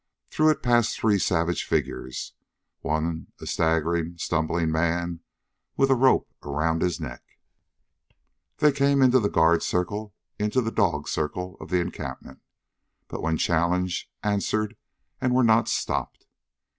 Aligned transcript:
Through 0.31 0.49
it 0.49 0.63
passed 0.63 0.97
three 0.99 1.19
savage 1.19 1.63
figures, 1.63 2.33
one 2.79 3.27
a 3.39 3.45
staggering, 3.45 4.17
stumbling 4.17 4.71
man 4.71 5.19
with 5.77 5.91
a 5.91 5.95
rope 5.95 6.27
around 6.41 6.81
his 6.81 6.99
neck. 6.99 7.21
They 8.57 8.71
came 8.71 9.03
into 9.03 9.19
the 9.19 9.29
guard 9.29 9.61
circle, 9.61 10.15
into 10.39 10.59
the 10.59 10.71
dog 10.71 11.07
circle 11.07 11.55
of 11.59 11.69
the 11.69 11.79
encampment; 11.81 12.41
but 13.09 13.21
when 13.21 13.37
challenged 13.37 14.09
answered, 14.23 14.75
and 15.21 15.35
were 15.35 15.43
not 15.43 15.69
stopped. 15.69 16.25